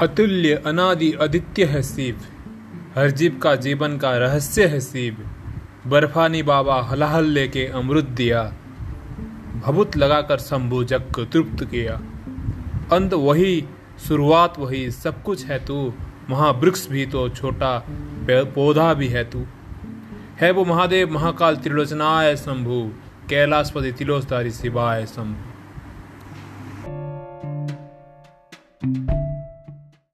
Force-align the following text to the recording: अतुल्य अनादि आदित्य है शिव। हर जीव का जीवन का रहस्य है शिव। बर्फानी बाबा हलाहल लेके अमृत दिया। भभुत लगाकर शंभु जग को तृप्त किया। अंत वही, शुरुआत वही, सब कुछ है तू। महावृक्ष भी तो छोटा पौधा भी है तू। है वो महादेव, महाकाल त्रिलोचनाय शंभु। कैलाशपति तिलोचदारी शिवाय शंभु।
अतुल्य 0.00 0.62
अनादि 0.66 1.12
आदित्य 1.12 1.64
है 1.64 1.82
शिव। 1.82 2.20
हर 2.94 3.10
जीव 3.10 3.40
का 3.42 3.56
जीवन 3.56 3.98
का 3.98 4.16
रहस्य 4.16 4.66
है 4.66 4.80
शिव। 4.80 5.16
बर्फानी 5.90 6.42
बाबा 6.42 6.82
हलाहल 6.82 7.24
लेके 7.24 7.66
अमृत 7.66 8.04
दिया। 8.04 8.52
भभुत 9.66 9.96
लगाकर 9.96 10.38
शंभु 10.38 10.84
जग 10.84 11.00
को 11.00 11.24
तृप्त 11.24 11.64
किया। 11.64 12.02
अंत 12.92 13.14
वही, 13.14 13.64
शुरुआत 14.08 14.58
वही, 14.58 14.90
सब 14.90 15.22
कुछ 15.22 15.44
है 15.44 15.64
तू। 15.64 15.92
महावृक्ष 16.30 16.88
भी 16.88 17.06
तो 17.06 17.28
छोटा 17.28 17.86
पौधा 18.30 18.94
भी 18.94 19.08
है 19.08 19.30
तू। 19.30 19.46
है 20.40 20.50
वो 20.50 20.64
महादेव, 20.64 21.10
महाकाल 21.10 21.56
त्रिलोचनाय 21.56 22.36
शंभु। 22.36 22.92
कैलाशपति 23.28 23.92
तिलोचदारी 23.92 24.50
शिवाय 24.50 25.06
शंभु। 25.06 25.40